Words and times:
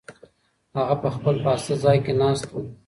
هغه 0.77 0.95
په 1.03 1.09
خپل 1.15 1.35
پاسته 1.45 1.73
ځای 1.83 1.97
کې 2.05 2.13
ناست 2.21 2.47
و. 2.51 2.55